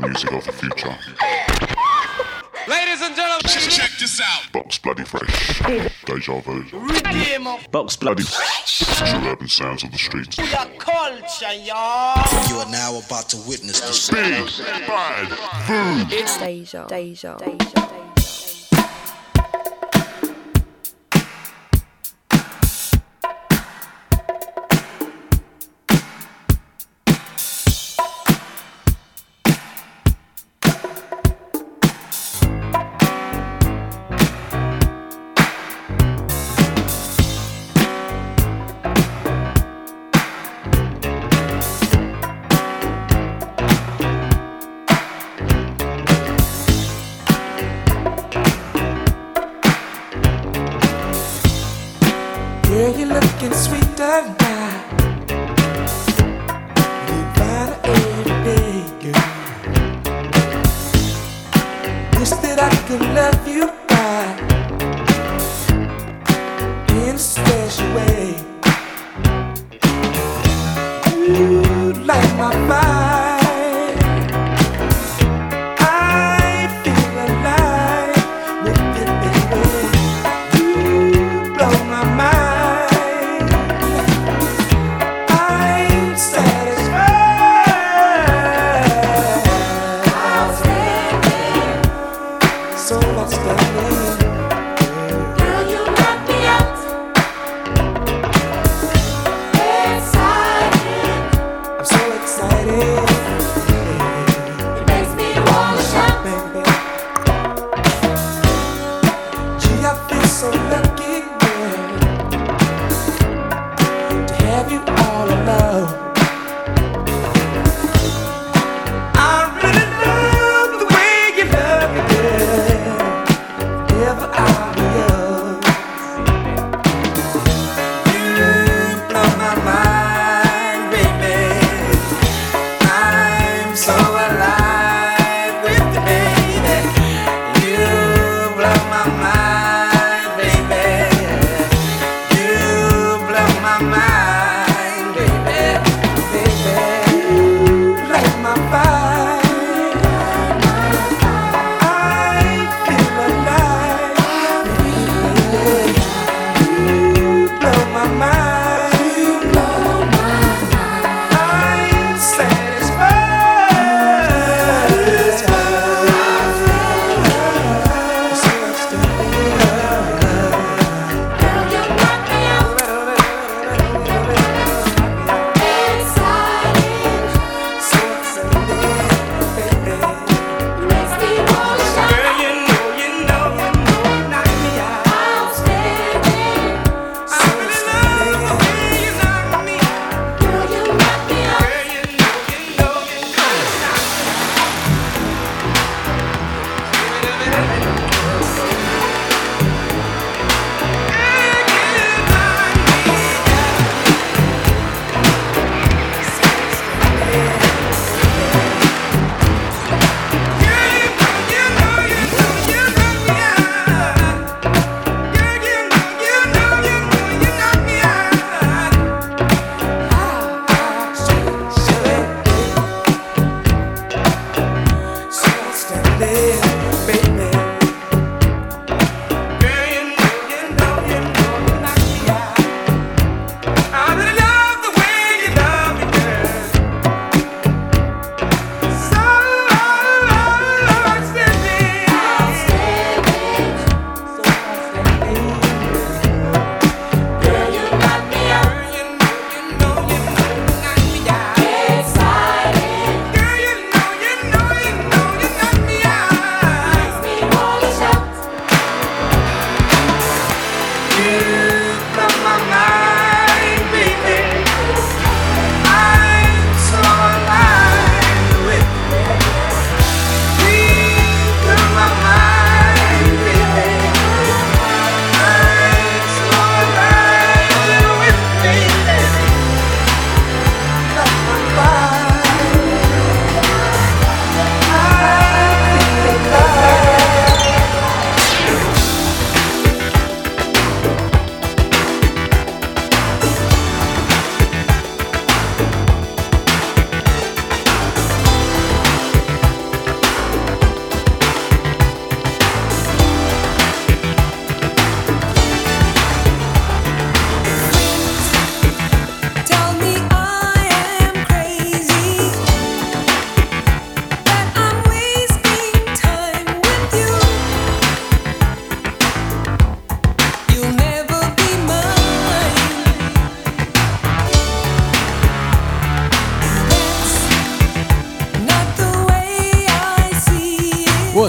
[0.00, 0.96] the music of the future.
[2.68, 4.52] Ladies and gentlemen, check this out.
[4.52, 5.60] Box bloody fresh.
[6.04, 6.64] Deja vu.
[7.70, 8.22] Box bloody.
[8.22, 8.80] Fresh.
[8.98, 10.36] True urban sounds of the streets.
[10.36, 10.46] your
[10.78, 12.48] culture, y'all.
[12.48, 14.46] You are now about to witness the sound.
[14.46, 15.28] Big bad
[15.66, 16.12] food.
[16.12, 16.86] It's Deja.
[16.88, 17.38] Deja.
[17.38, 17.58] Deja.
[17.58, 17.97] Deja.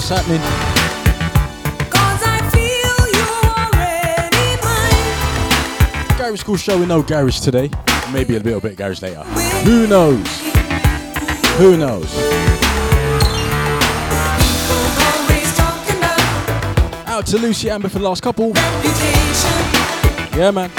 [0.10, 0.42] what's happening.
[6.18, 7.70] Garage Skool show with no garage today.
[8.12, 9.24] Maybe a little bit garage later.
[9.64, 10.28] Who knows?
[11.58, 12.14] Who knows?
[17.08, 18.52] Out to Lucy Amber for the last couple.
[20.38, 20.70] Yeah, man.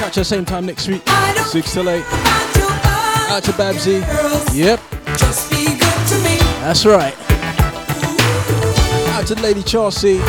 [0.00, 2.04] Catch her same time next week, 6 till 8.
[3.28, 4.00] Out to Babsy.
[4.56, 4.80] Yep.
[6.60, 7.25] That's right
[9.26, 10.20] out to Lady Chelsea.
[10.20, 10.24] Out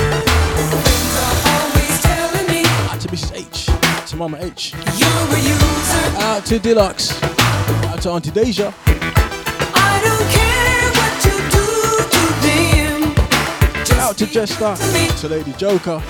[2.99, 3.35] to Mrs.
[3.35, 4.09] H.
[4.09, 4.73] To Mama H.
[6.19, 7.21] Out to Deluxe.
[7.83, 8.71] Out to Auntie Deja.
[13.85, 14.75] To out to Jester.
[14.75, 16.01] To, to Lady Joker.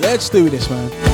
[0.00, 1.11] Let's do this, man.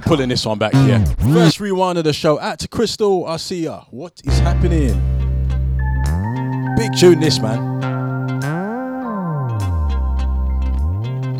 [0.00, 1.04] we're pulling this one back here.
[1.32, 2.40] First rewind of the show.
[2.40, 3.86] Out to Crystal Arcia.
[3.90, 4.94] What is happening?
[6.76, 7.80] Big tune, this man.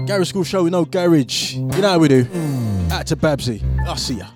[0.07, 1.55] Garage Skool Show, we know garage.
[1.55, 2.27] You know how we do.
[2.91, 3.63] Out to Babsy.
[3.87, 4.27] I see ya.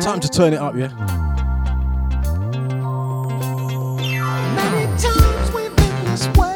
[0.00, 0.92] Time to turn it up, yeah?
[6.06, 6.55] this way.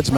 [0.00, 0.12] Those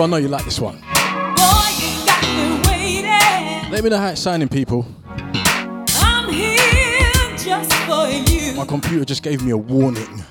[0.00, 0.76] to I know you like this one.
[0.76, 1.70] Boy,
[2.64, 3.70] me.
[3.70, 4.86] Let me know how it's sounding, people.
[5.96, 8.54] I'm here just for you.
[8.54, 10.24] My computer just gave me a warning.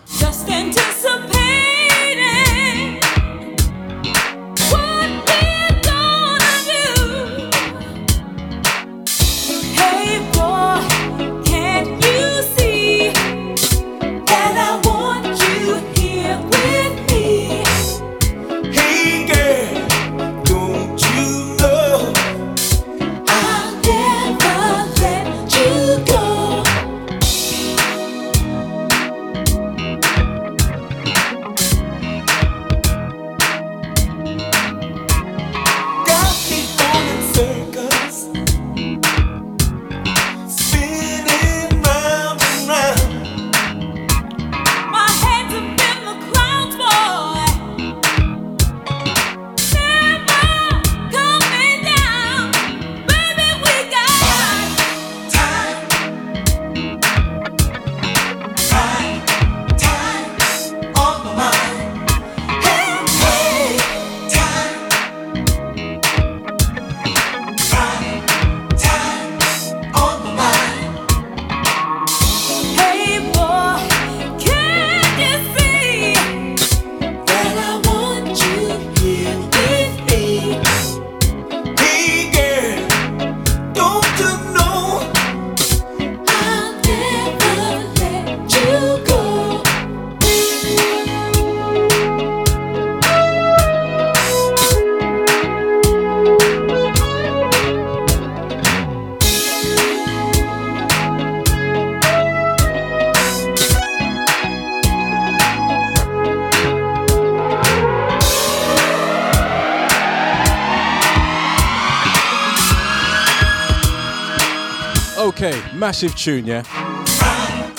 [116.01, 116.63] Massive tune, yeah.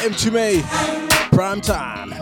[0.04, 0.62] M2 May,
[1.30, 2.12] prime time.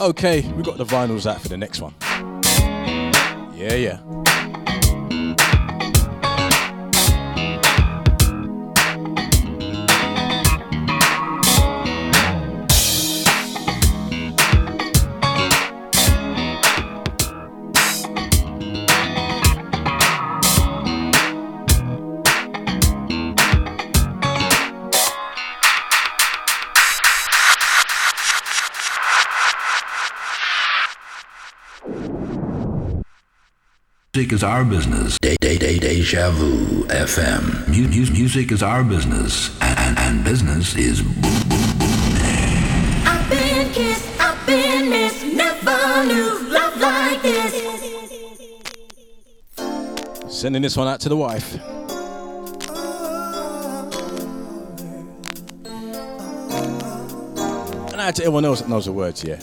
[0.00, 1.94] Okay, we got the vinyls out for the next one.
[3.54, 4.05] Yeah, yeah.
[34.26, 35.16] Music is our business.
[35.22, 37.68] Day, day, day, deja vu FM.
[37.68, 41.00] Mu- mu- music is our business, and, and, and business is
[43.06, 47.54] I've been kissed, I've been missed, never knew love like this.
[50.28, 51.54] Sending this one out to the wife.
[57.92, 59.38] And out to everyone else that knows the words, yeah.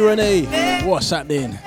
[0.00, 0.44] Renee.
[0.84, 1.57] What's happening?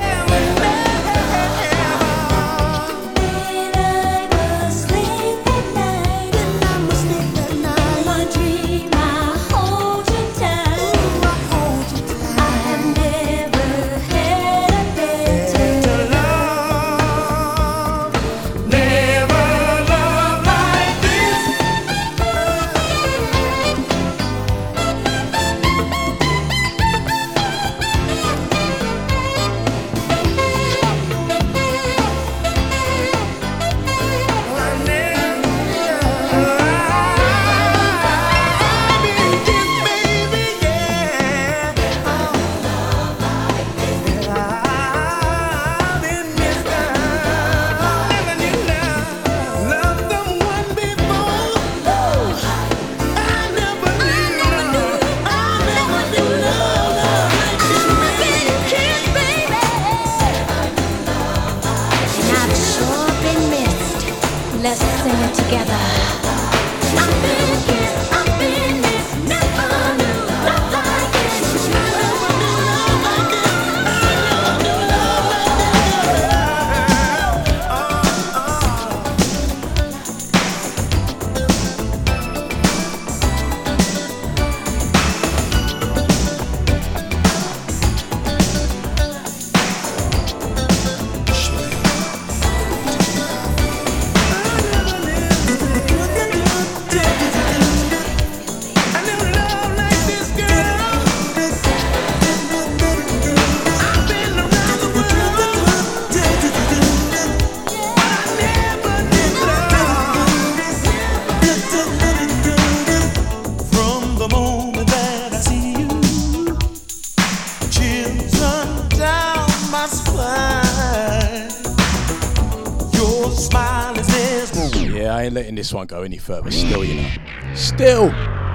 [125.92, 126.50] go any further.
[126.50, 127.10] Still, you know,
[127.54, 128.14] still,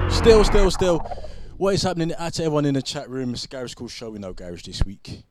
[0.09, 0.99] still, still, still.
[1.57, 2.11] What is happening?
[2.13, 4.09] At to everyone in the chat room, it's Garage Skool Show.
[4.09, 5.23] We know Garage this week.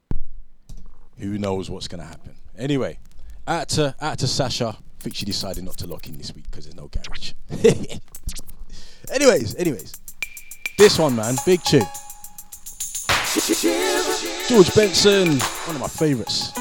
[1.18, 2.36] Who knows what's going to happen?
[2.56, 3.00] Anyway,
[3.46, 4.76] at to to Sasha.
[4.78, 7.32] I think she decided not to lock in this week because there's no garage.
[9.12, 9.92] anyways, anyways,
[10.78, 11.82] this one, man, big tune.
[14.48, 16.52] George Benson, one of my favourites.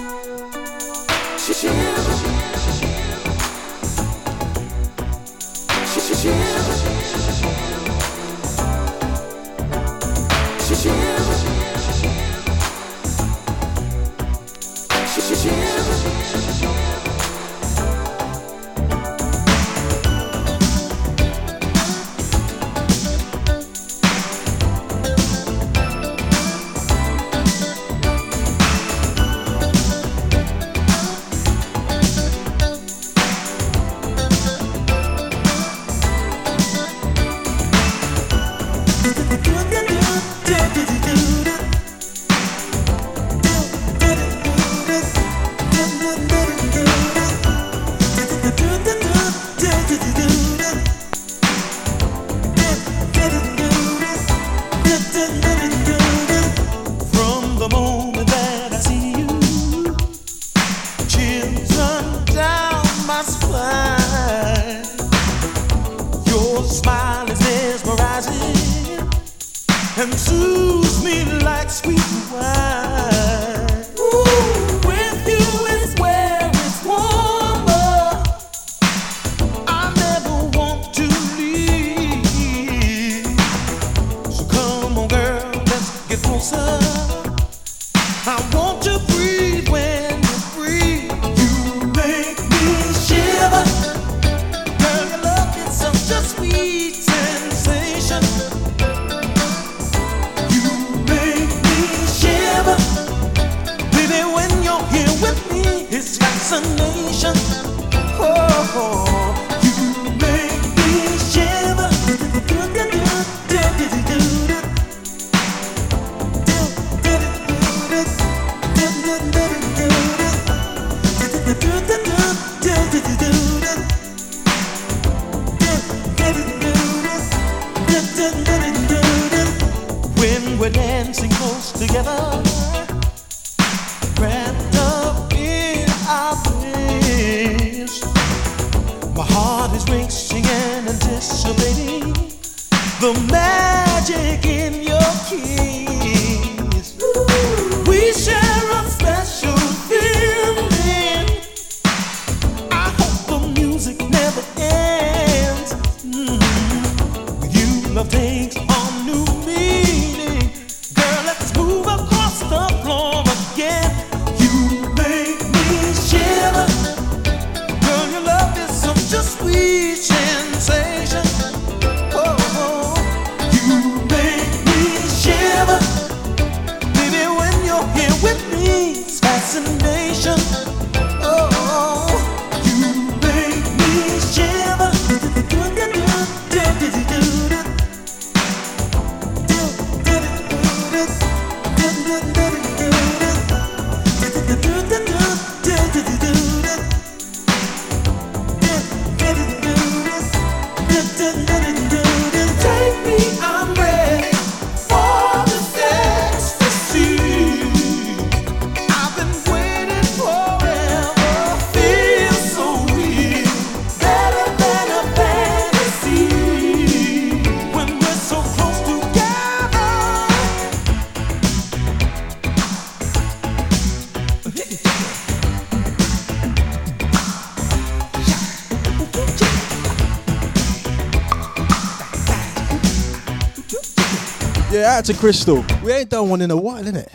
[234.96, 235.66] Out to Crystal.
[235.84, 237.10] We ain't done one in a while, innit?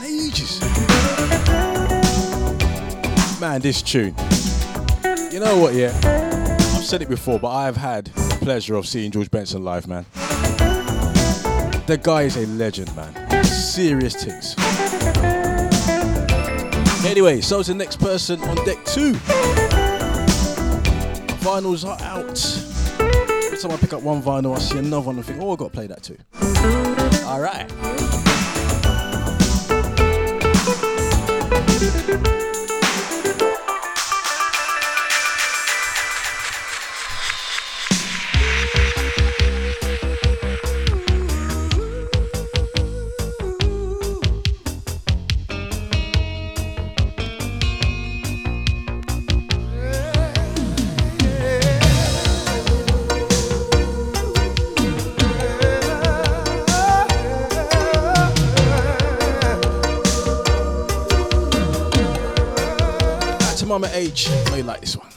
[0.00, 0.60] In ages.
[3.40, 4.16] Man, this tune.
[5.30, 5.96] You know what, yeah?
[6.74, 10.06] I've said it before, but I've had the pleasure of seeing George Benson live, man.
[11.86, 13.44] The guy is a legend, man.
[13.44, 14.56] Serious ticks.
[17.06, 19.12] Anyway, so is the next person on deck two.
[21.44, 22.44] Vinyls are out.
[23.44, 25.56] Every time I pick up one vinyl, I see another one and think, oh, i
[25.56, 26.16] got to play that too.
[26.62, 27.70] All right.
[64.10, 64.28] teach.
[64.56, 65.09] you like this one.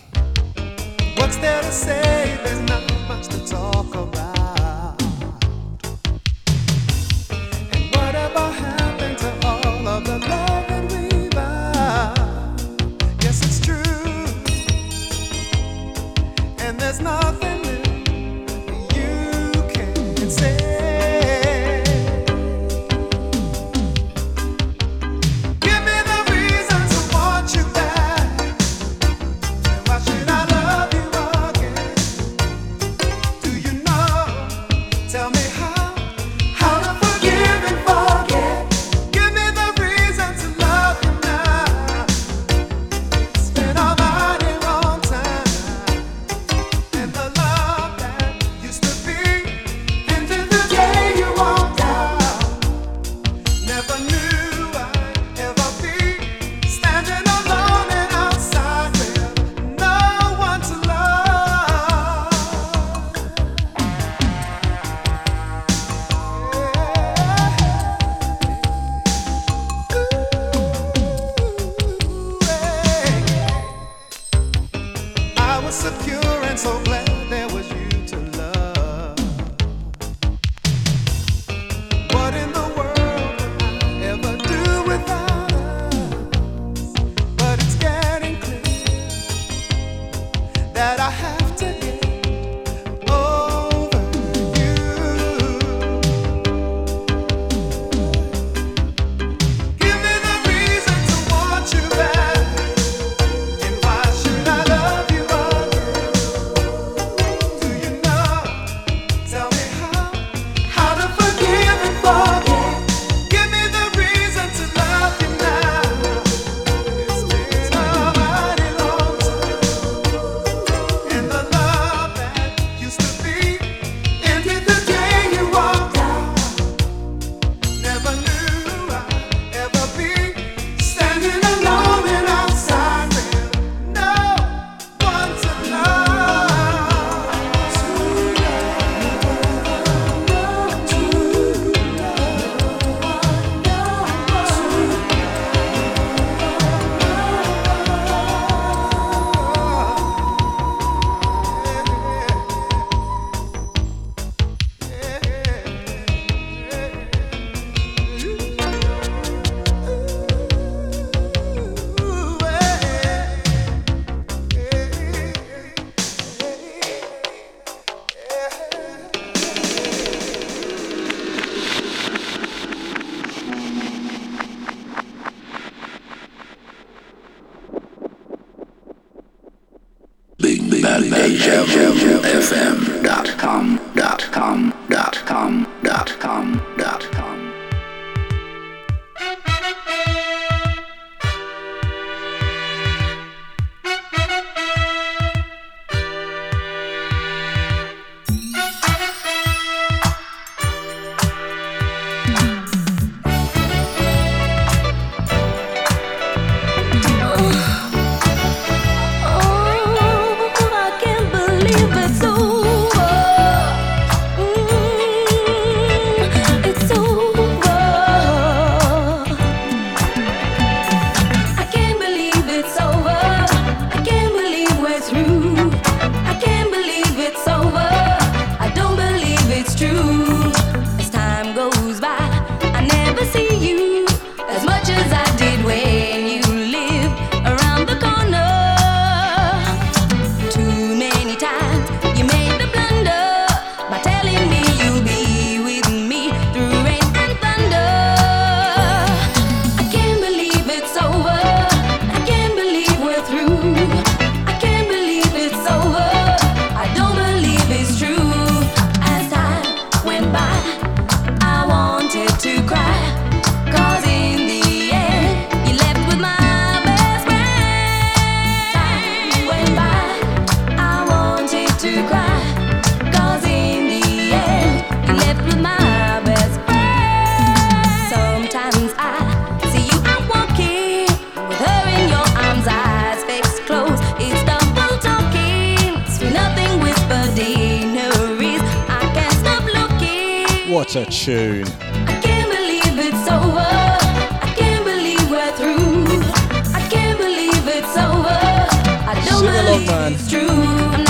[299.56, 300.48] It's true.
[300.48, 301.03] alone.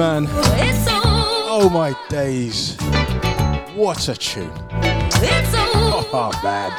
[0.00, 0.26] man.
[0.30, 2.74] Oh my days.
[3.74, 4.50] What a tune.
[6.12, 6.70] Oh man.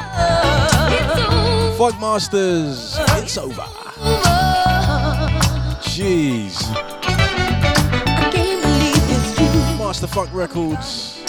[1.78, 3.62] Funkmasters, it's over.
[5.82, 6.56] Jeez.
[9.78, 11.22] Master Funk Records.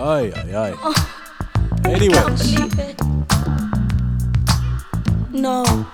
[0.00, 0.74] Aye, aye, aye.
[1.84, 2.58] Anyways.
[5.30, 5.87] No.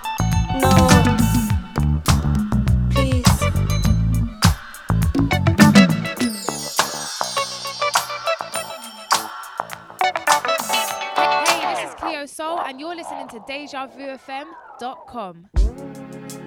[13.55, 15.47] DejaVuFM.com.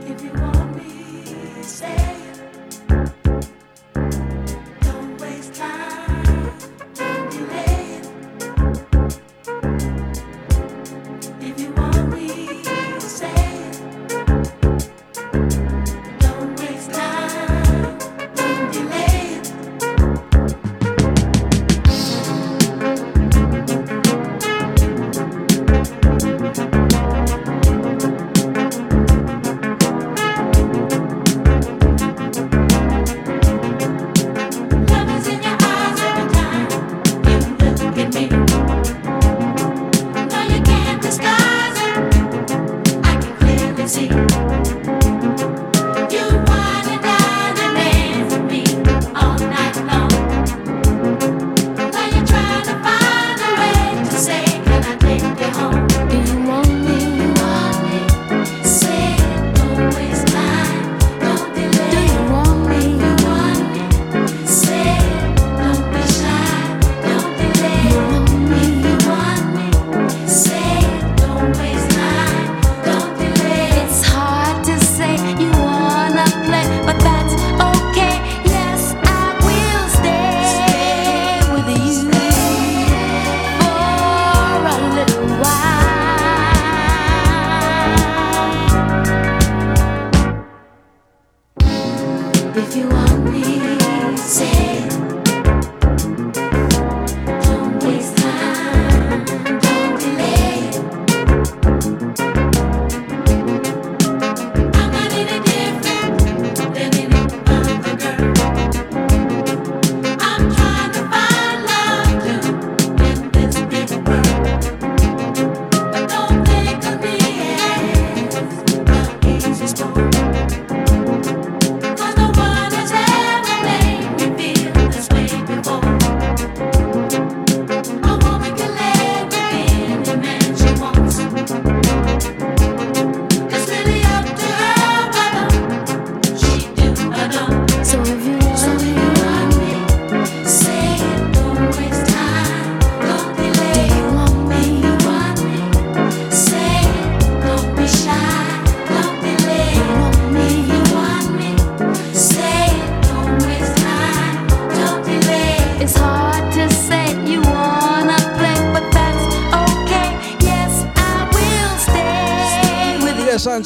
[0.02, 2.16] If you want me, say,
[4.82, 6.07] don't waste time.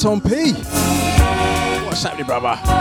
[0.02, 0.50] Tom P.
[1.84, 2.71] What's happening, brother?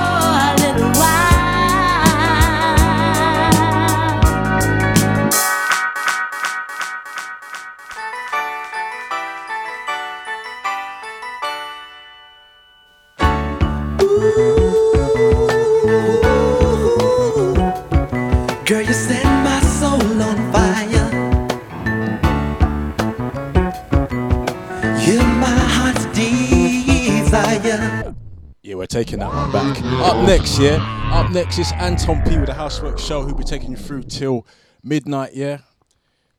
[31.32, 34.46] Up next is Anton P with the Housework Show, who'll be taking you through till
[34.84, 35.60] midnight, yeah.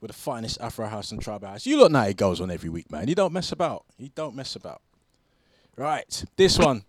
[0.03, 1.64] With the finest Afro House and Tribal House.
[1.64, 3.09] You lot know it goes on every week, man.
[3.09, 3.86] You don't mess about.
[3.97, 4.82] You don't mess about.
[5.78, 6.84] Right, this one.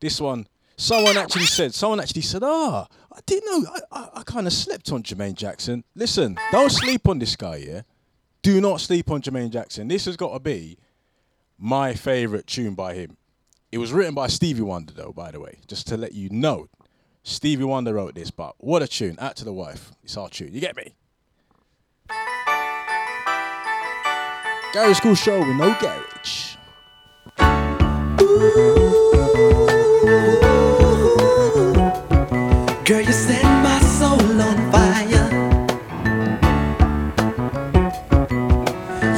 [0.00, 0.46] This one.
[0.76, 4.52] Someone actually said, someone actually said, ah, I didn't know, I, I, I kind of
[4.52, 5.82] slept on Jermaine Jackson.
[5.94, 7.80] Listen, don't sleep on this guy, yeah?
[8.42, 9.88] Do not sleep on Jermaine Jackson.
[9.88, 10.76] This has got to be
[11.56, 13.16] my favorite tune by him.
[13.72, 16.68] It was written by Stevie Wonder, though, by the way, just to let you know.
[17.26, 19.16] Stevie Wonder wrote this, but what a tune.
[19.18, 19.92] Out to the wife.
[20.02, 20.52] It's our tune.
[20.52, 20.94] You get me?
[24.74, 26.56] Garage Skool Show with no garage.
[32.84, 35.30] Girl, you set my soul on fire.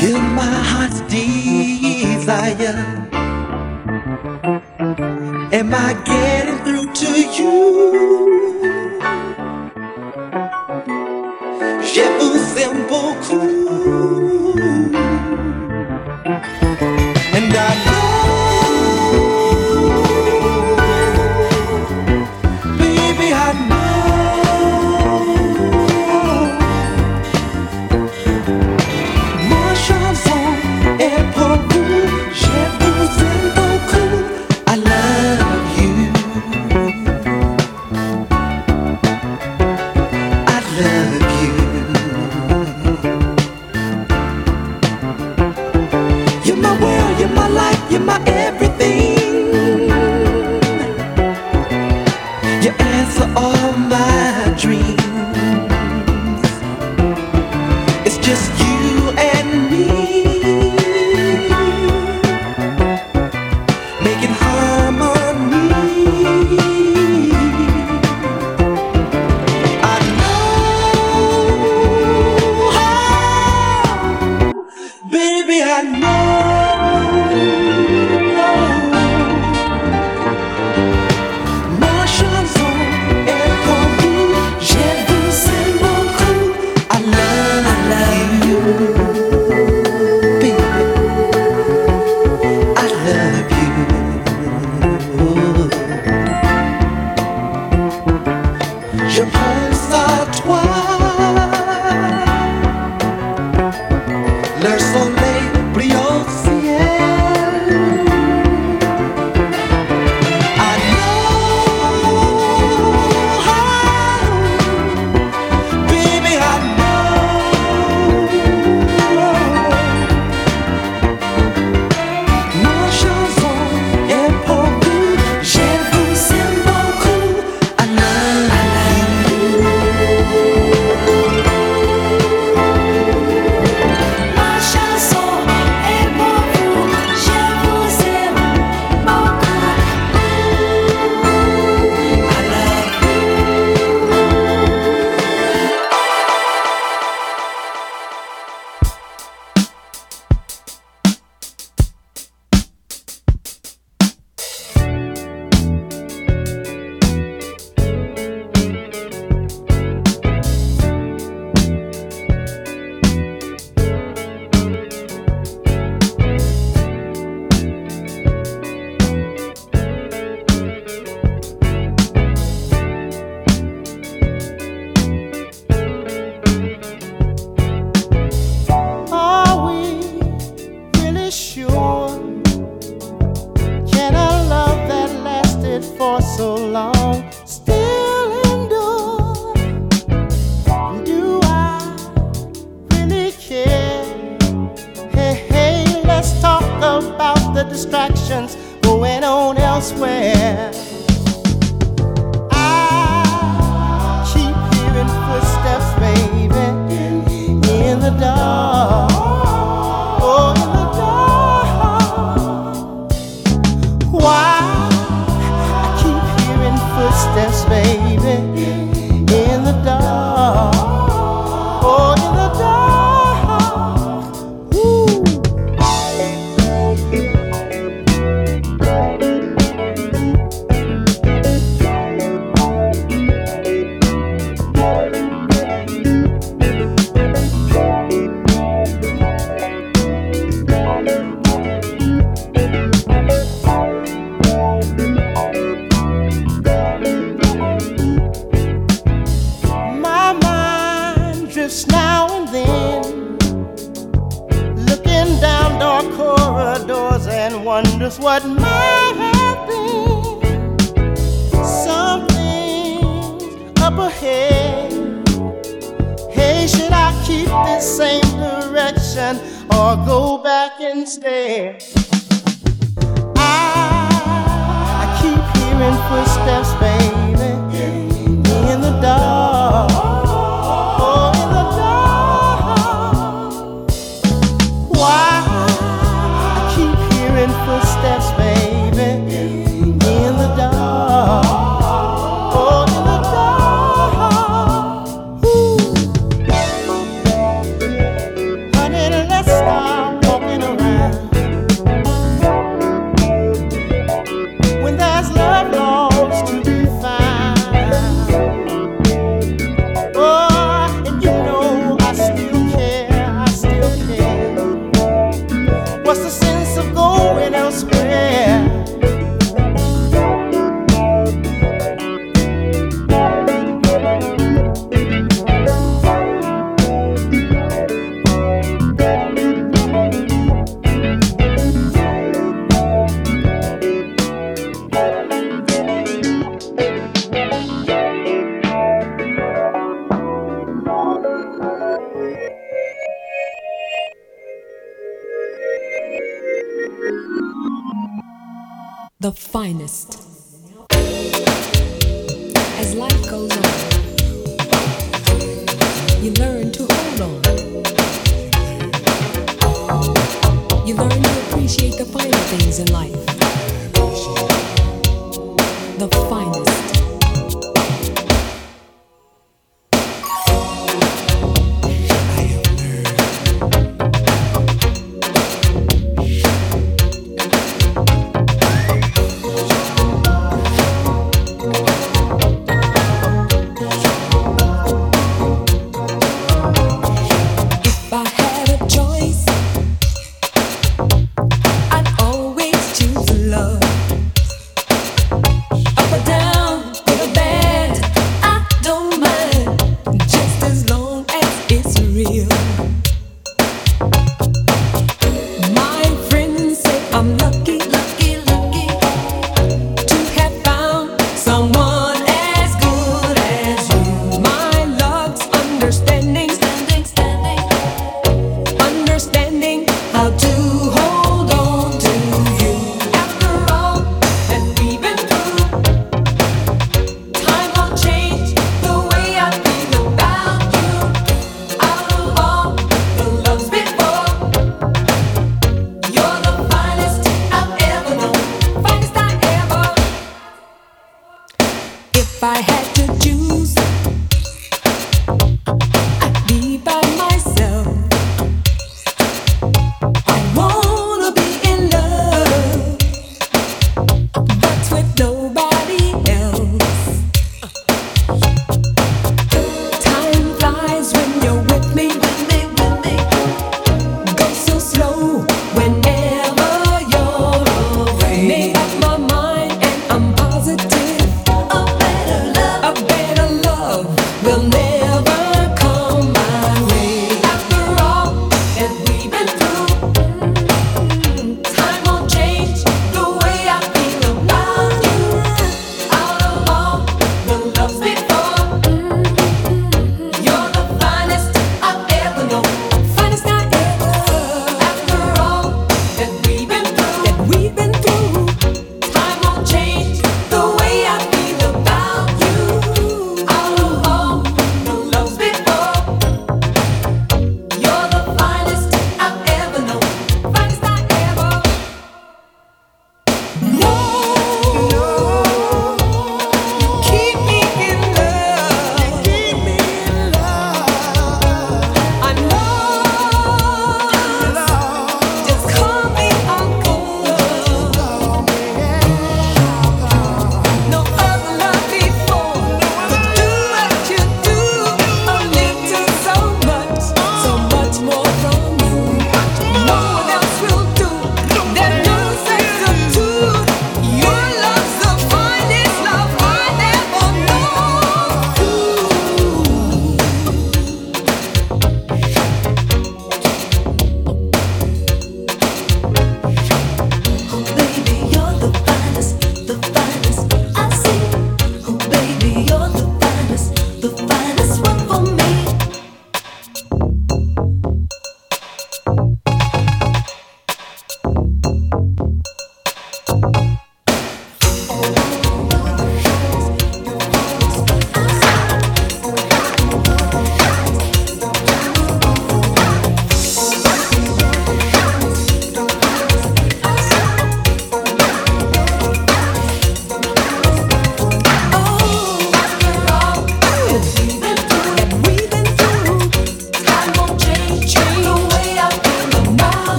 [0.00, 2.76] You're my heart's desire.
[5.52, 6.69] Am I getting
[7.38, 8.30] you?
[11.82, 13.69] Je vous aime beaucoup.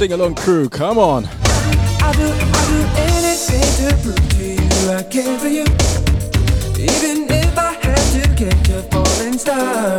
[0.00, 1.26] sing along crew, come on.
[1.26, 2.78] I do, I do
[3.12, 5.64] anything to prove to you I care for you.
[6.80, 9.98] Even if I had to get your falling star.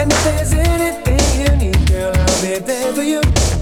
[0.00, 3.57] And if there's anything you need, girl, I'll be there for you.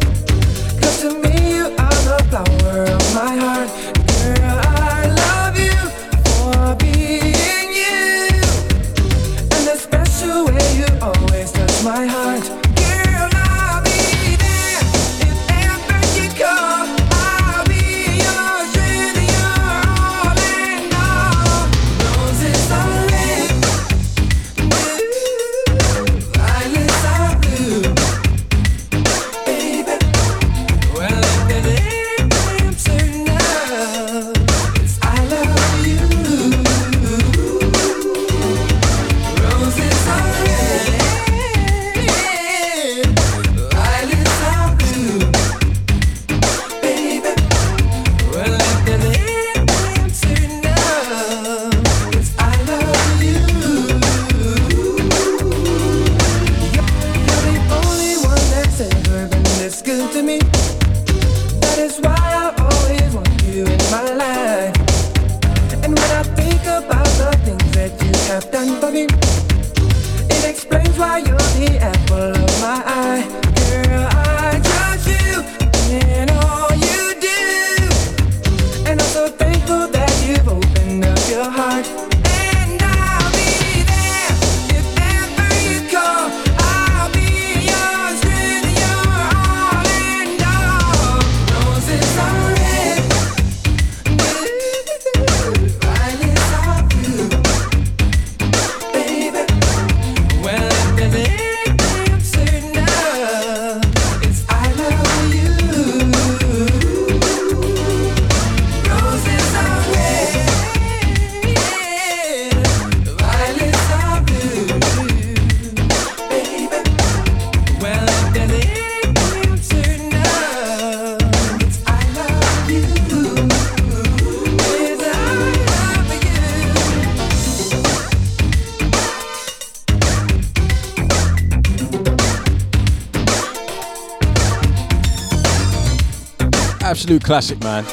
[137.06, 137.84] absolute classic, man.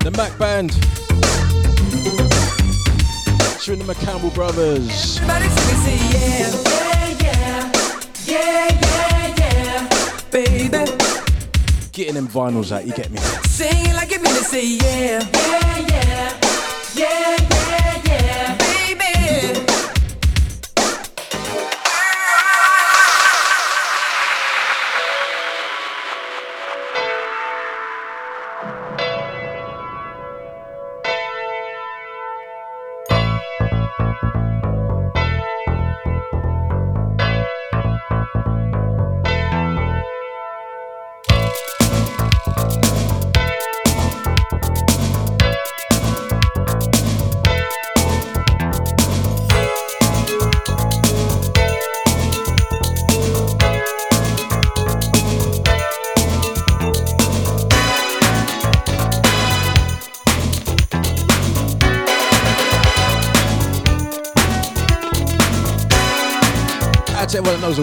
[0.00, 0.74] The Mac Band.
[3.54, 5.20] Featuring the McCampbell Brothers.
[11.92, 13.18] Getting them vinyls out, you get me?
[13.44, 16.40] Singing like you mean to say yeah, yeah, yeah,
[16.96, 17.59] yeah.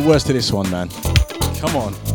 [0.08, 0.90] words to this one, man.
[1.60, 2.07] Come on.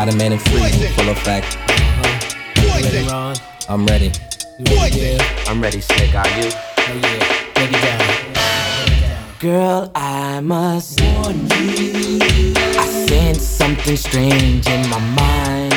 [0.00, 1.58] Spider Man and Freedom, full effect.
[2.56, 3.36] Ready, Ron?
[3.68, 4.10] I'm ready.
[5.46, 6.14] I'm ready, Slick.
[6.14, 6.48] Are you?
[6.48, 7.52] Oh yeah.
[7.52, 9.38] Break it down.
[9.40, 12.18] Girl, I must warn you.
[12.78, 15.74] I sense something strange in my mind.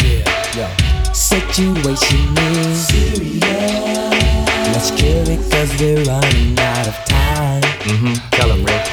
[0.00, 1.12] Yeah, yo.
[1.12, 3.42] Situation is serious.
[4.70, 7.62] Let's cure it cause we're running out of time.
[7.82, 8.14] Mm-hmm.
[8.30, 8.86] Tell him, Rick.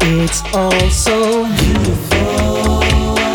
[0.00, 2.37] It's all so beautiful.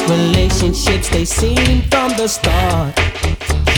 [0.10, 2.94] Relationships, they seem from the start.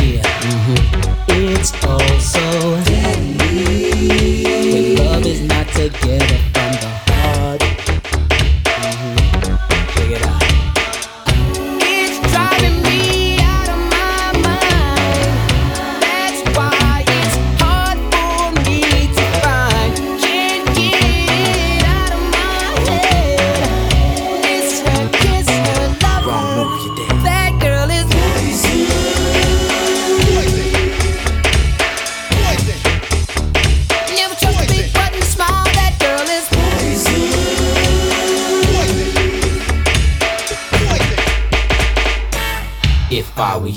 [0.01, 1.25] Yeah, mm-hmm.
[1.29, 2.41] it's all so
[2.83, 4.43] deadly.
[4.73, 6.94] When love is not together from the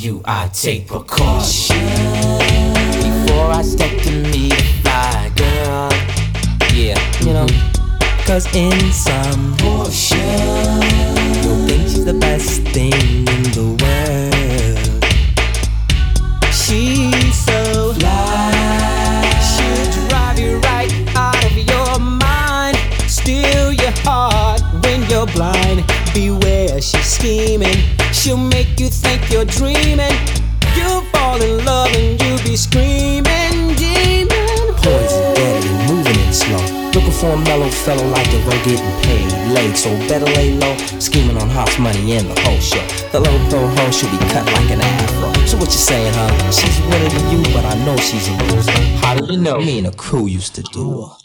[0.08, 1.76] I you, I'd take precaution.
[3.04, 5.90] before I step to meet a fly girl.
[6.72, 7.46] Yeah, you know,
[8.24, 9.54] cause in some
[37.88, 39.74] fellow like the road getting paid late.
[39.74, 42.84] So better lay low, scheming on house money and the whole show.
[43.12, 45.32] The low pro hoe should be cut like an afro.
[45.46, 46.50] So what you saying, huh?
[46.52, 48.72] She's winning to you, but I know she's a loser.
[49.00, 49.58] How do you know?
[49.58, 51.17] Me and the crew used to do her.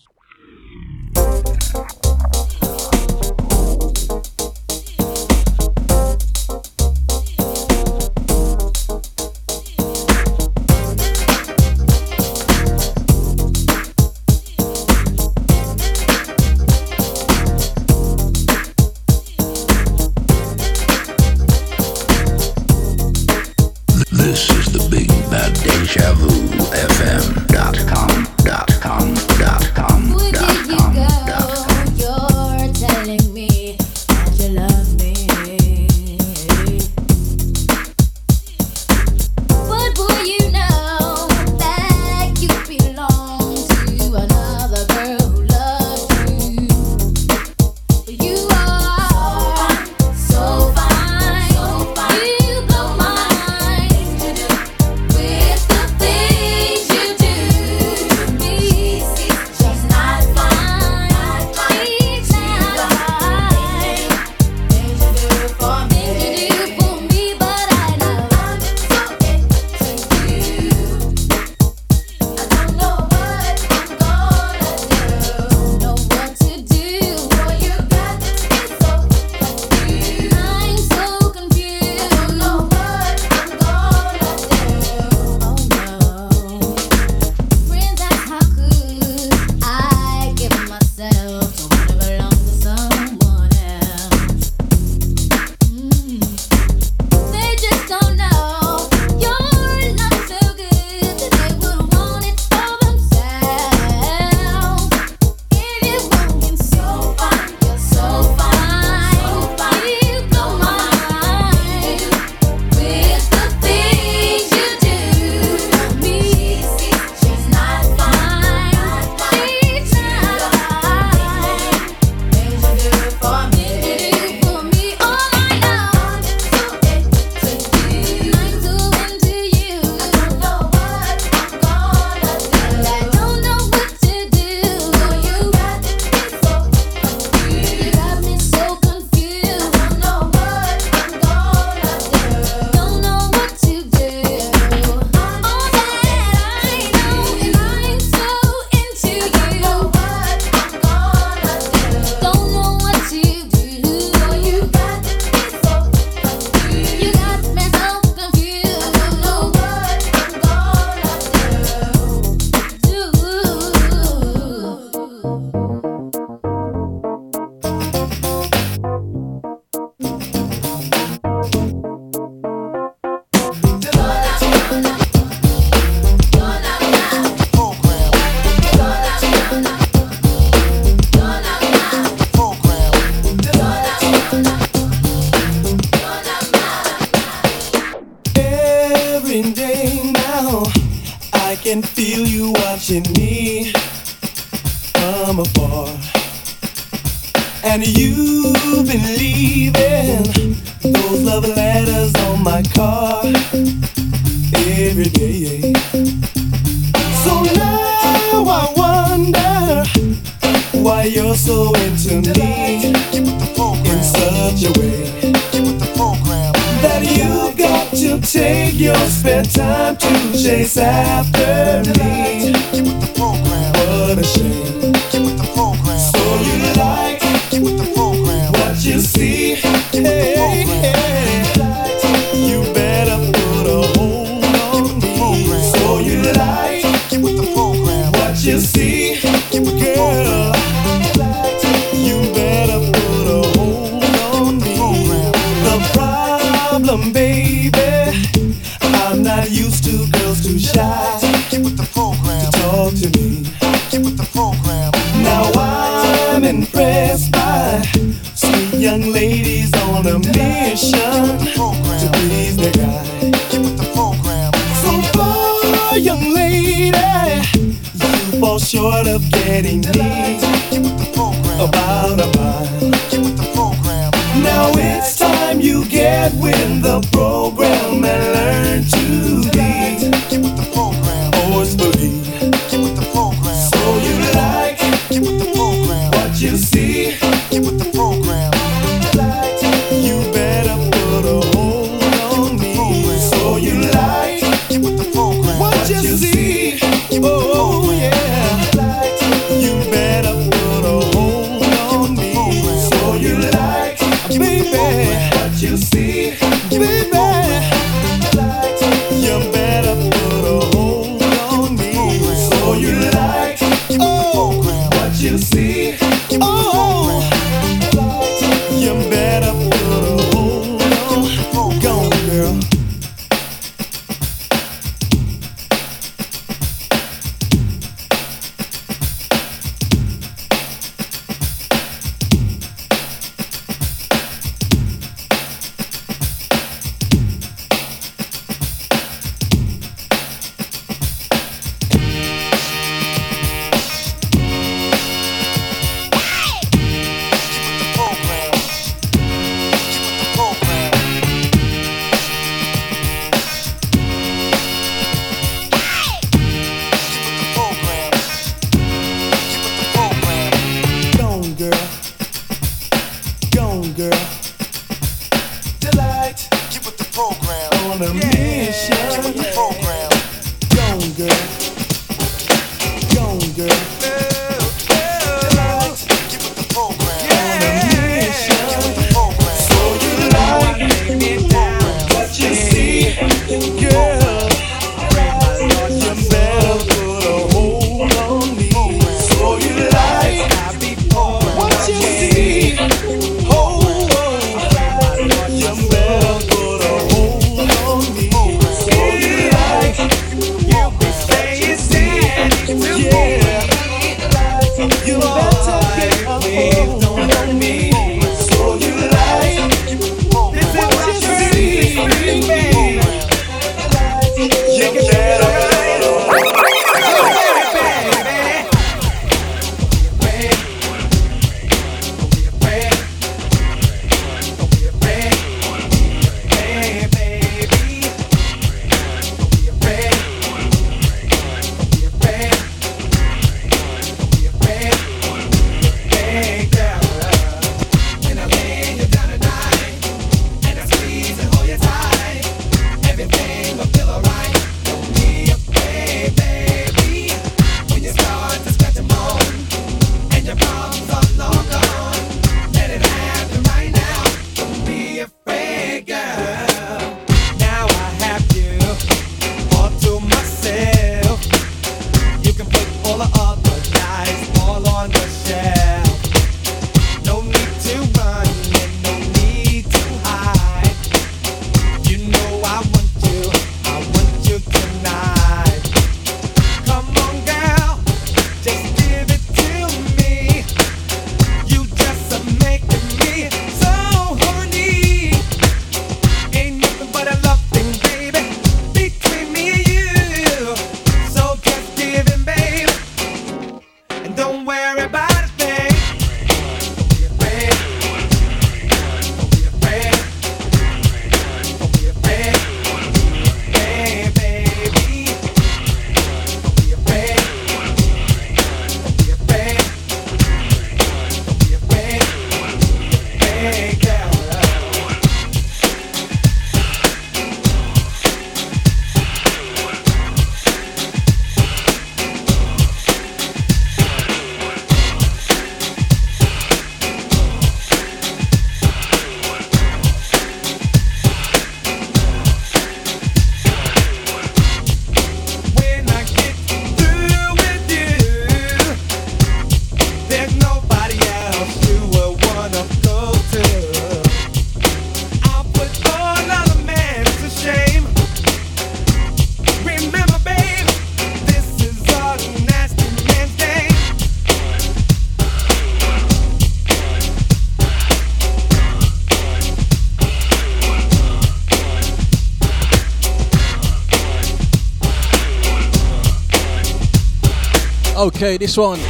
[568.24, 569.02] Okay, this one.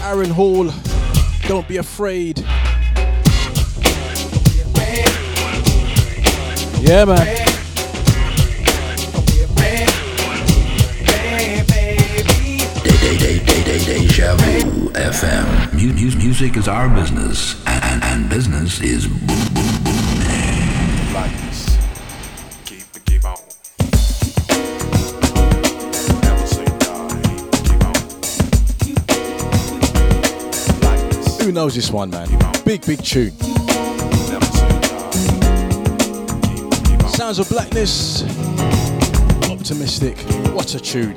[0.00, 0.70] Aaron Hall,
[1.48, 2.38] Don't Be Afraid.
[6.80, 7.26] Yeah, man.
[13.84, 15.74] Deja Vu FM.
[16.16, 19.71] Music is our business, and, and business is boom boom.
[31.42, 32.28] Who knows this one, man?
[32.64, 33.32] Big, big tune.
[37.08, 38.22] Sounds of Blackness.
[39.50, 40.18] Optimistic.
[40.54, 41.16] What a tune.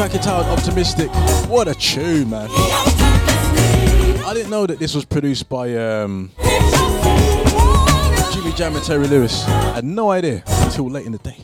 [0.00, 1.10] Check it Optimistic.
[1.46, 2.48] What a tune, man.
[2.50, 6.30] I didn't know that this was produced by um,
[8.32, 9.46] Jimmy Jam and Terry Lewis.
[9.46, 11.36] I had no idea until late in the day.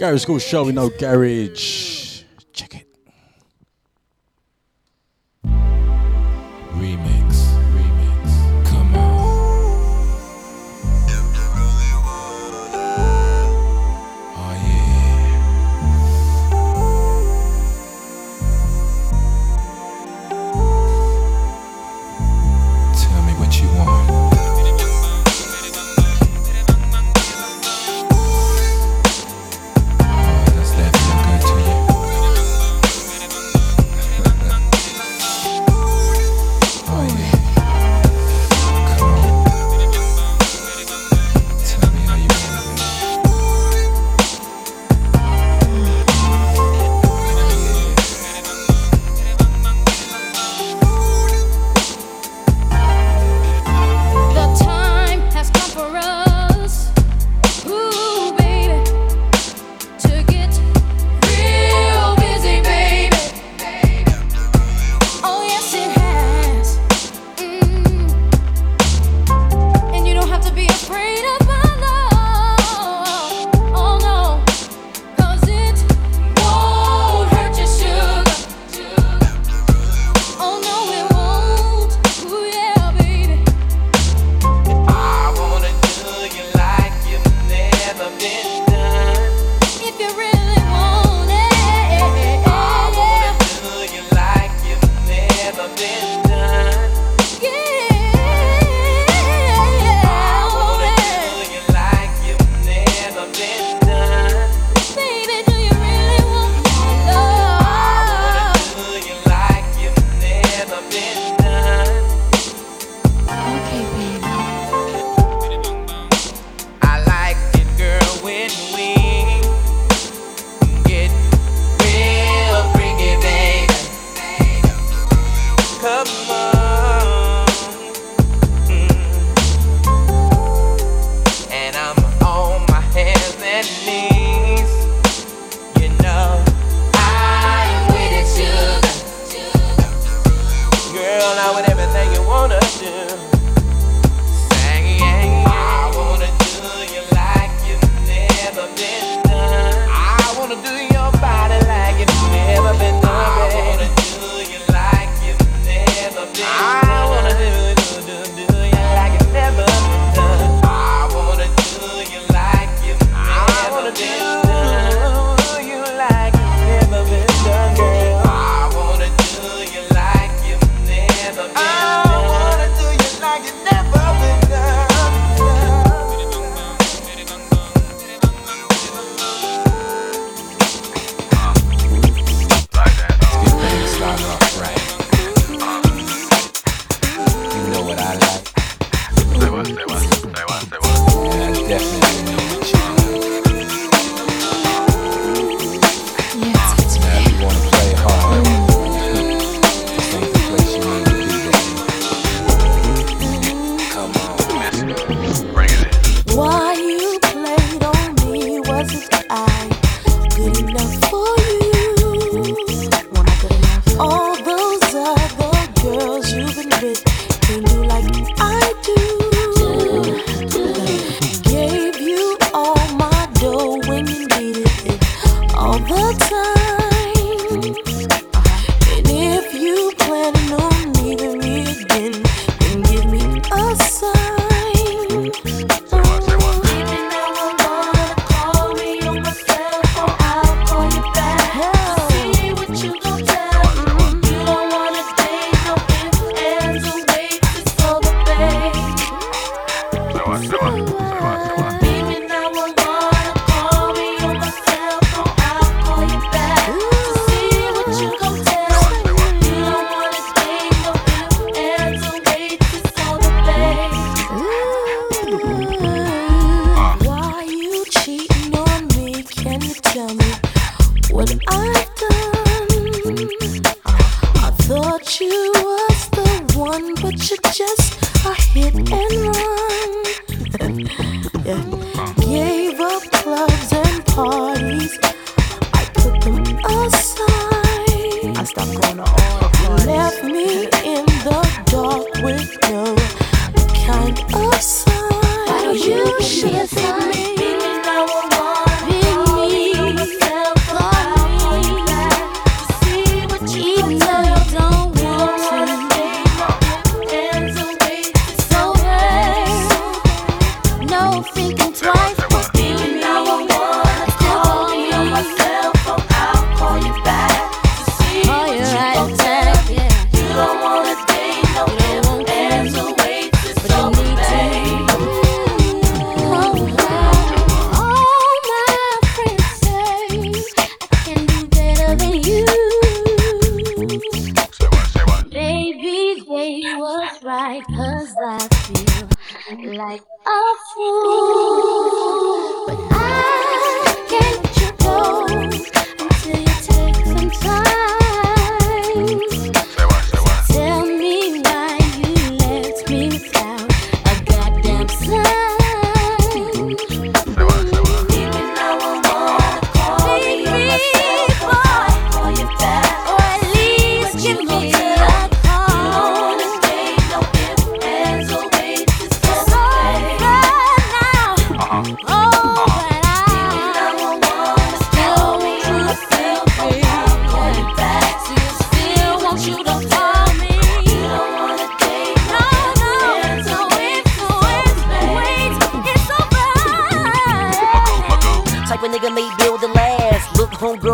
[0.00, 1.89] Garage Skool Show, we know Garage.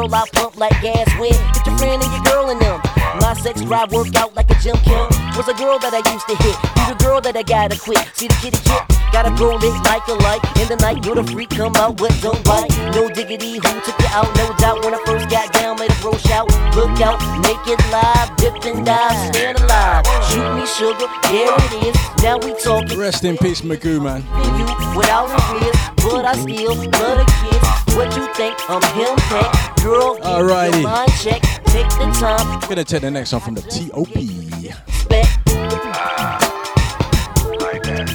[0.09, 2.81] Girl, I pump like gas when get your friend and your girl in them.
[3.21, 5.09] My sex drive work out like a gym Kim.
[5.37, 6.57] Was a girl that I used to hit.
[6.79, 7.99] You the girl that I gotta quit.
[8.15, 10.43] See the kitty kid, gotta roll it like a light.
[10.61, 12.71] In the night, you're the freak, come out, but don't bite.
[12.95, 14.29] No diggity, who took you out?
[14.37, 16.49] No doubt when I first got down, made a bro shout.
[16.77, 20.05] Look out, make it live, dip and dive, stand alive.
[20.31, 21.97] Shoot me sugar, there it is.
[22.23, 22.99] Now we talking.
[22.99, 24.23] Rest in peace, Magoo, man.
[24.97, 27.56] without a risk, but I still love a kiss.
[27.97, 28.55] What you think?
[28.69, 29.77] I'm him pack.
[29.83, 30.83] Girl, give me Alrighty.
[30.83, 31.41] mind check.
[31.65, 34.51] Take the time, Gonna take the next one from the T.O.P.
[34.53, 35.29] respect.
[37.59, 38.09] Like that.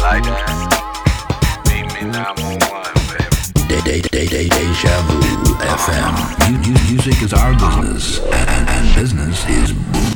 [0.00, 1.62] Like that.
[1.66, 3.68] Meet me 911.
[3.68, 5.18] Day, day, day, day, Deja Vu
[5.58, 6.14] FM.
[6.50, 10.15] Mu- mu- Music is our business, and, and business is boom, boom.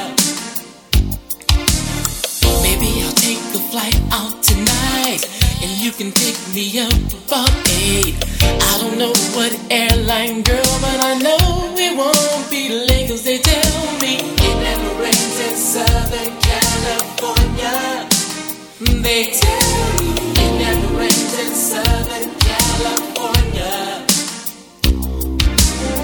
[5.81, 6.93] you can pick me up
[7.25, 7.49] about
[7.81, 8.13] eight.
[8.43, 13.39] I don't know what airline, girl, but I know it won't be late 'cause they
[13.39, 14.13] tell me
[14.47, 18.07] it never rains in Southern California.
[19.05, 20.09] They tell me
[20.43, 24.05] it never rains in Southern California.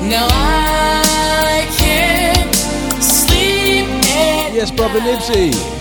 [0.02, 2.56] Now I can't
[3.00, 3.86] sleep
[4.26, 5.78] at Yes, brother Nipsey.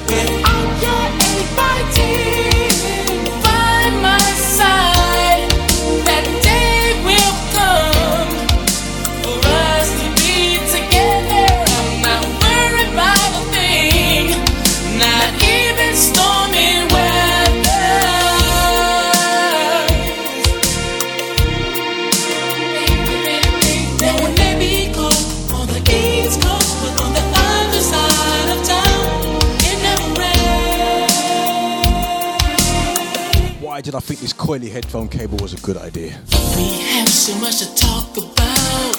[33.76, 36.18] Why did I think this coily headphone cable was a good idea?
[36.56, 38.96] We have so much to talk about,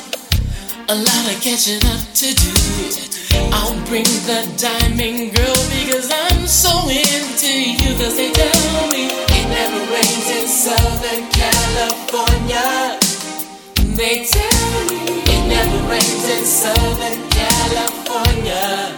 [0.85, 2.53] a lot of catching up to do.
[3.57, 7.89] I'll bring the diamond girl because I'm so into you.
[7.97, 13.01] Cause they tell me it never rains in Southern California.
[13.97, 18.93] They tell me it never rains in Southern California.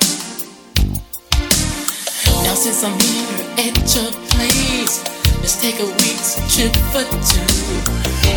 [2.43, 5.18] Now since I'm here at your place,
[5.49, 7.41] let's take a week's trip for two.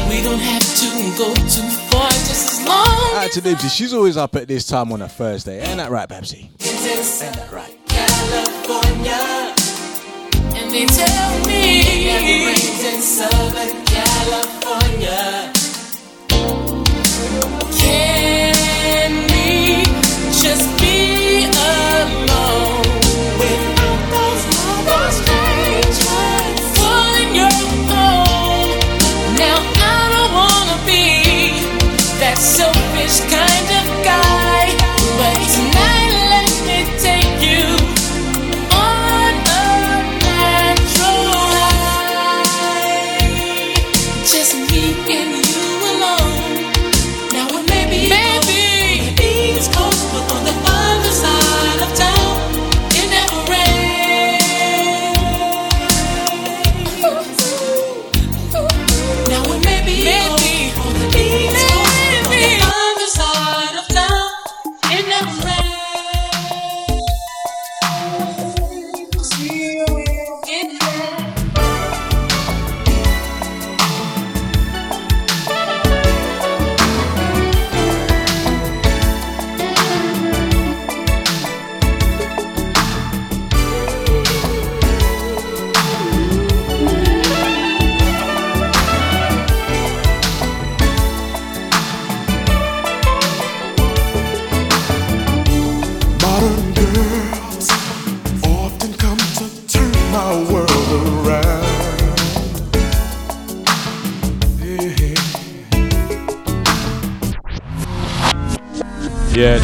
[0.08, 3.70] We don't have to go too far, just as long Out to Nipsey.
[3.70, 5.60] She's always up at this time on a Thursday.
[5.60, 6.50] Ain't that right, Babsy?
[6.58, 7.34] as it's in
[7.86, 9.54] California.
[10.56, 15.52] And they tell me it rains in Southern California.
[17.76, 19.84] Can we
[20.40, 20.81] just
[32.52, 33.81] selfish kind of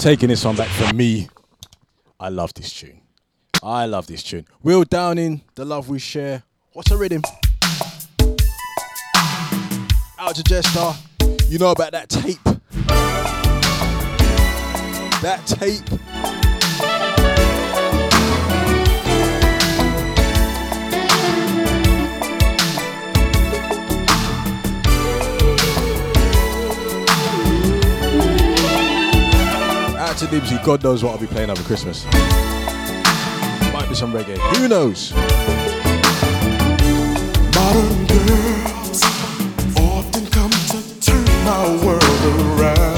[0.09, 1.29] taking this one back from me.
[2.19, 3.03] I love this tune.
[3.63, 4.47] I love this tune.
[4.63, 6.45] Will Downing, The Love We Share.
[6.73, 7.21] What's a rhythm?
[10.19, 10.95] Out to Jester.
[11.49, 12.43] You know about that tape.
[15.21, 15.85] That tape
[30.19, 32.05] to God knows what I'll be playing over Christmas.
[33.73, 34.37] Might be some reggae.
[34.57, 35.13] Who knows?
[37.55, 39.05] Modern girls
[39.77, 42.98] often come to turn my world around.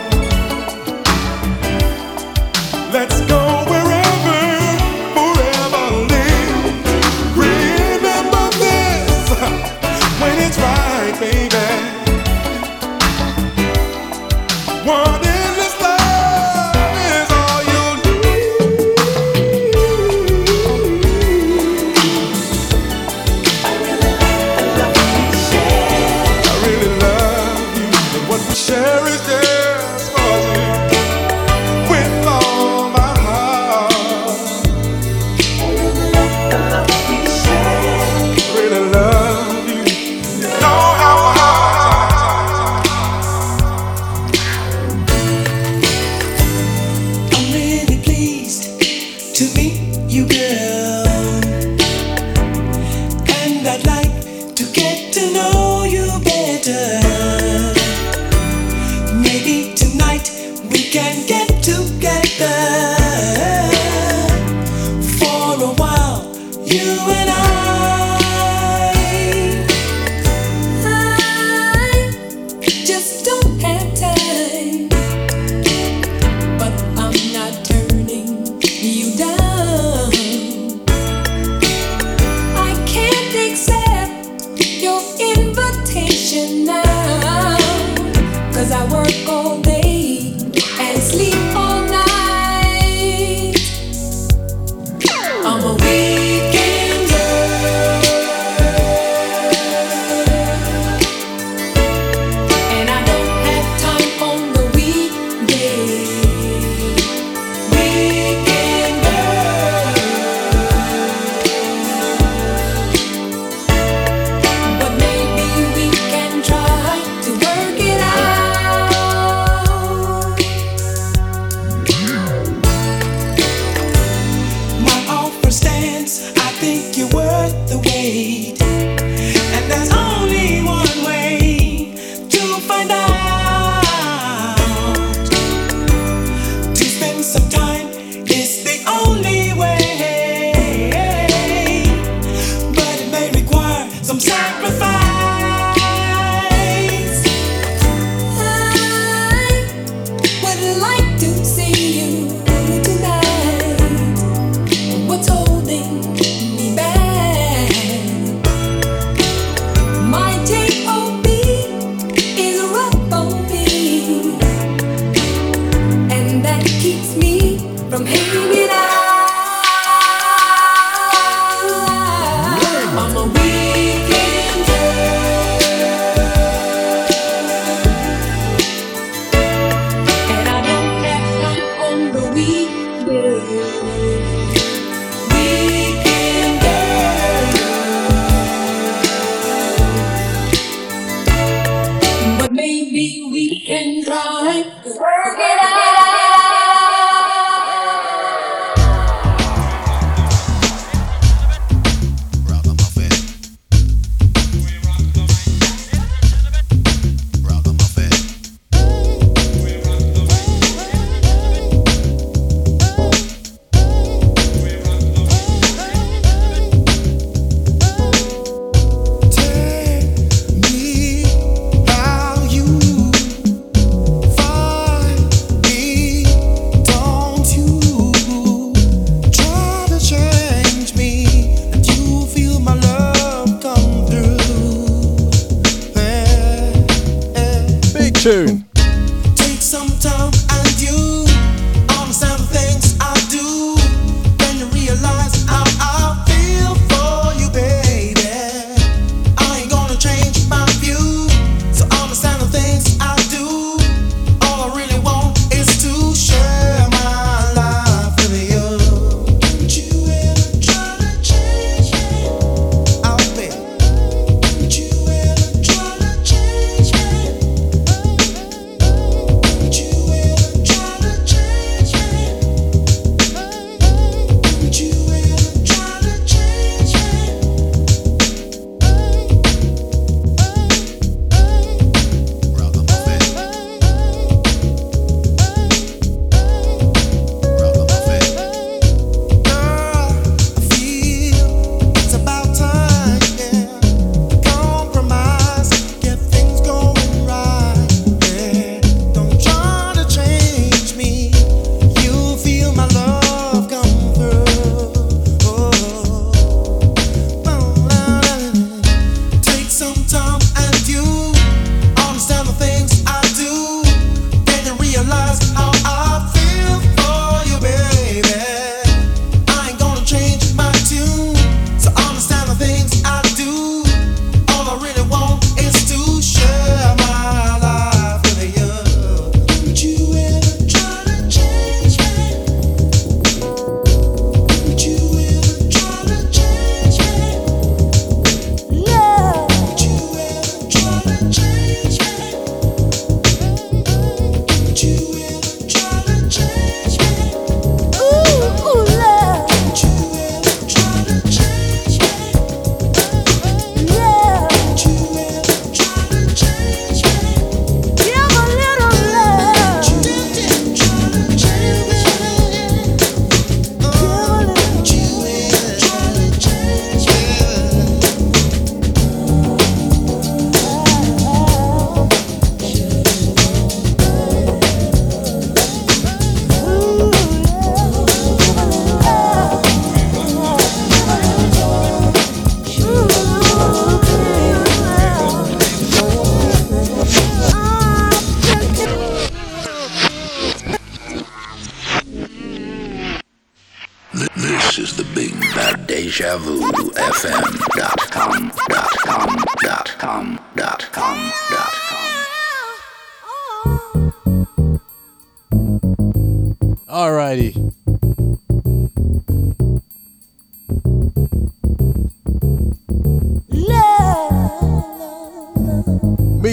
[193.30, 194.66] we, can drive.
[194.84, 195.63] Work it out.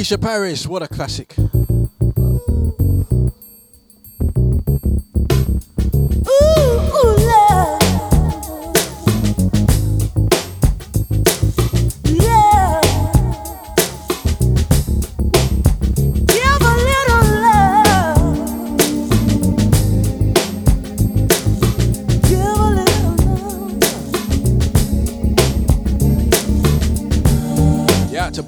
[0.01, 1.35] Alicia Paris, what a classic.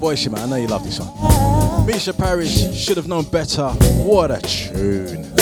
[0.00, 1.33] boy Shima, I know you love this one.
[1.86, 3.68] Mica Paris should have known better.
[4.04, 5.33] What a tune.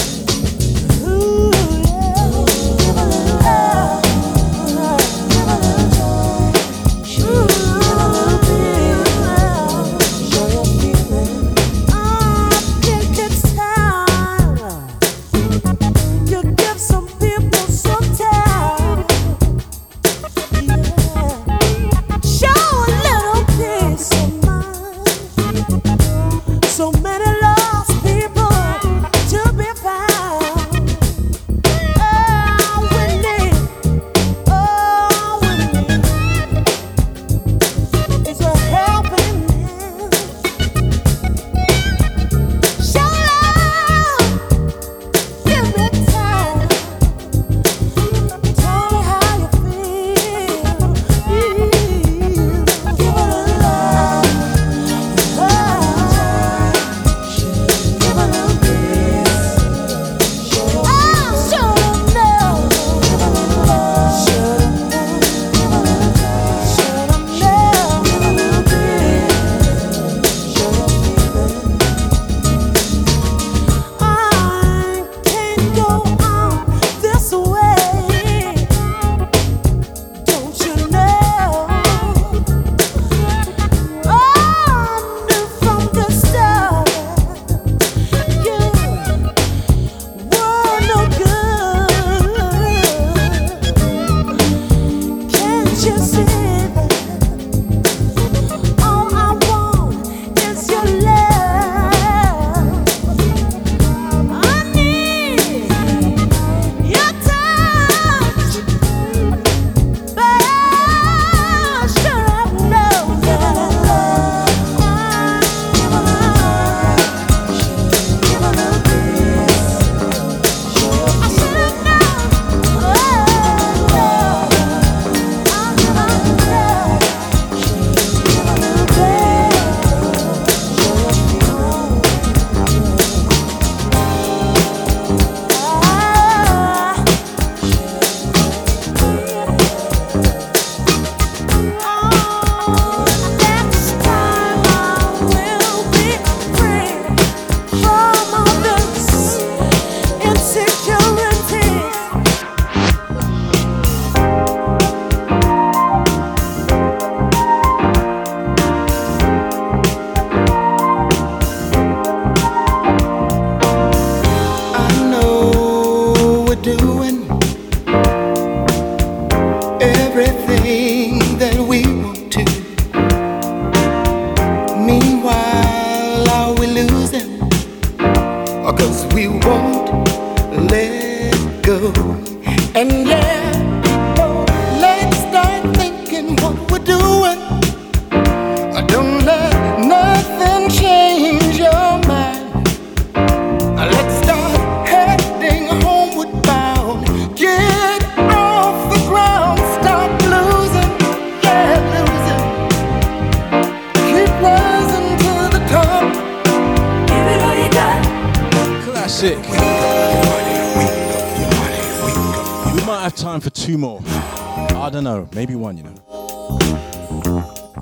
[215.77, 215.94] You know.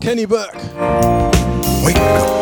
[0.01, 0.55] Keni Burke.
[1.85, 2.40] Wake up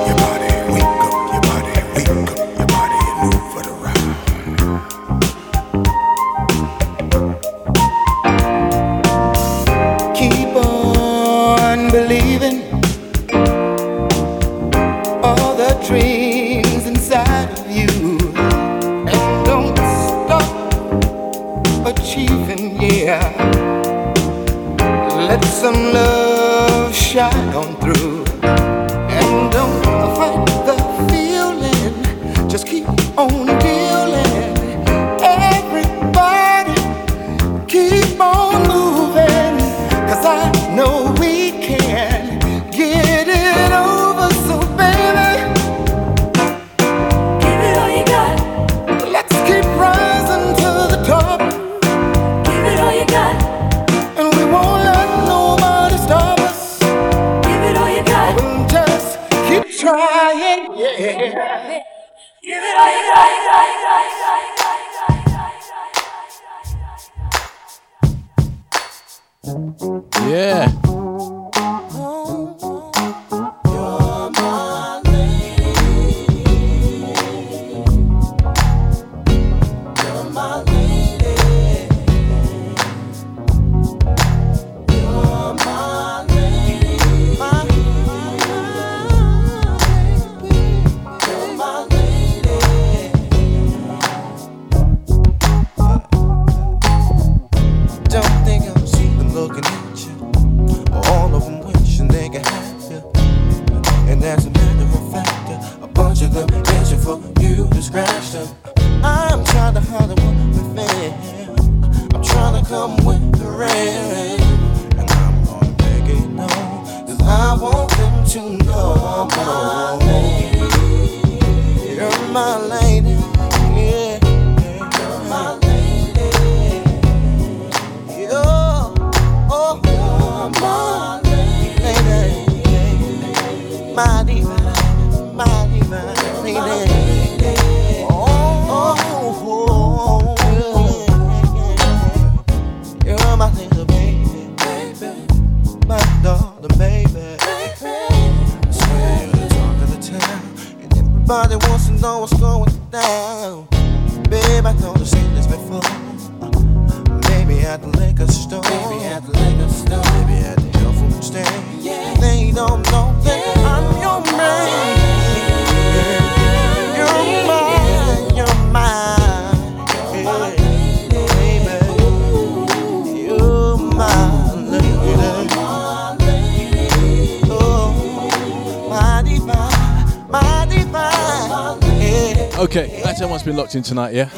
[183.68, 184.30] locked in tonight, yeah?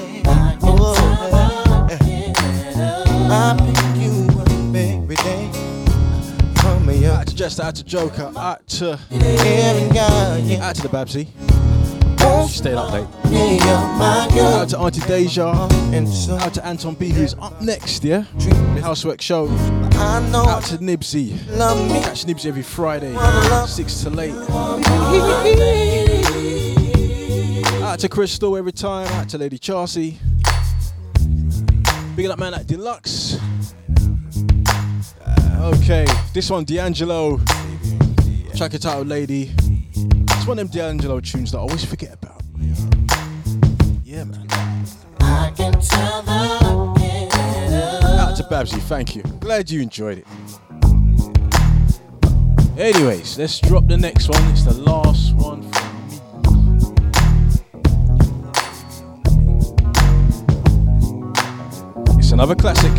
[7.06, 11.28] Out to Jester, out to Joker, out to out to the Babsy.
[12.48, 13.06] She stayed up late.
[13.32, 15.68] Out to Auntie Deja.
[16.42, 18.22] Out to Anton B, who's up next, yeah?
[18.82, 19.48] Housework show.
[19.48, 21.38] Out to Nibsy.
[22.02, 23.14] Catch Nibsy every Friday,
[23.66, 26.06] 6 to late.
[27.90, 29.08] Out to Crystal every time.
[29.14, 30.16] Out to Lady Chelsea.
[32.14, 33.36] Big up man at Deluxe.
[35.26, 37.40] Uh, okay, this one D'Angelo.
[38.54, 39.50] Track it out, Lady.
[39.58, 42.40] It's one of them D'Angelo tunes that I always forget about.
[44.04, 44.46] Yeah, man.
[45.18, 46.38] I can tell the
[48.20, 49.22] Out to Babsy, thank you.
[49.40, 50.26] Glad you enjoyed it.
[52.78, 54.44] Anyways, let's drop the next one.
[54.52, 55.68] It's the last one
[62.42, 62.90] another classic.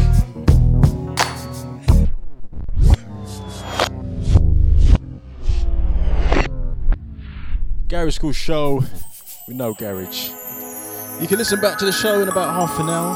[7.88, 8.84] Garage Skool Show
[9.48, 10.30] with no garage.
[11.20, 13.16] You can listen back to the show in about half an hour.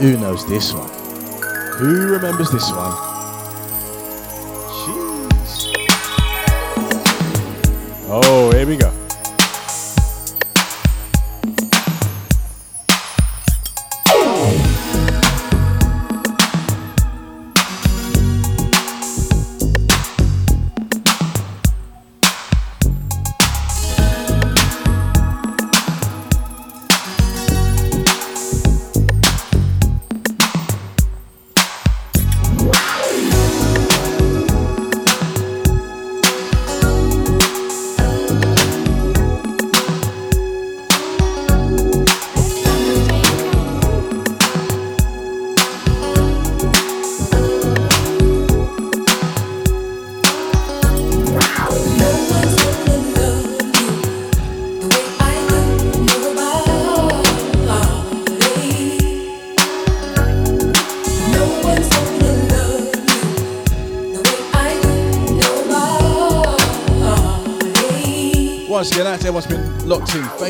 [0.00, 0.90] Who knows this one?
[1.78, 2.96] Who remembers this one?
[4.82, 5.70] Jeez.
[8.08, 8.97] Oh, here we go.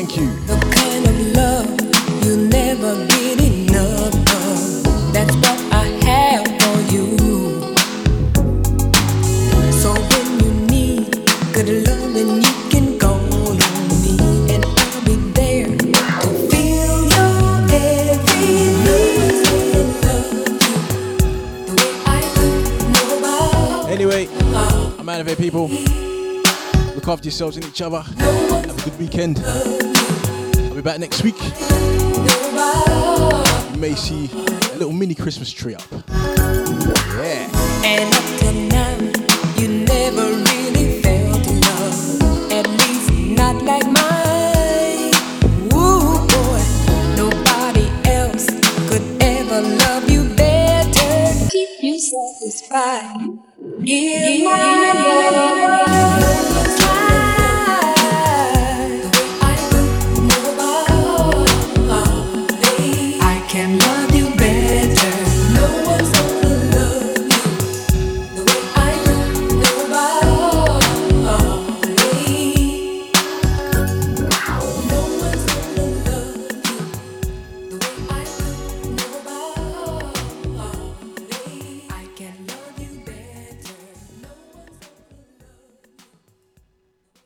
[0.09, 0.49] Thank you.
[0.71, 1.69] kind of love
[2.25, 5.13] you never get enough of.
[5.13, 7.05] That's what I have for you.
[9.71, 11.11] So when you need
[11.53, 13.57] good love, then you can call on
[14.01, 14.17] me,
[14.51, 18.49] and I'll be there to fill your every
[18.85, 19.93] need.
[21.67, 22.47] The way I do,
[22.97, 23.93] nobody.
[23.93, 24.27] Anyway,
[24.97, 25.67] I'm out of here, people.
[26.95, 28.01] Look after yourselves and each other.
[28.01, 29.37] Have a good weekend.
[30.89, 31.35] Back next week.
[33.73, 34.27] You may see
[34.73, 35.83] a little mini Christmas tree up.
[37.21, 38.88] Yeah.